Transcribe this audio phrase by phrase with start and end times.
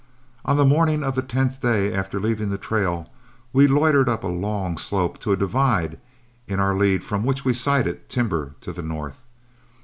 [0.45, 3.05] On the morning of the tenth day after leaving the trail,
[3.53, 5.99] we loitered up a long slope to a divide
[6.47, 9.19] in our lead from which we sighted timber to the north.